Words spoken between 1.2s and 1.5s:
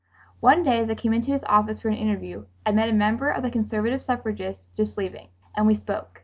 his